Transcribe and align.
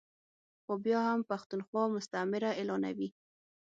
خو 0.63 0.73
بیا 0.85 0.99
هم 1.09 1.19
پښتونخوا 1.29 1.83
مستعمره 1.95 2.49
اعلانوي 2.59 3.09
ا 3.13 3.13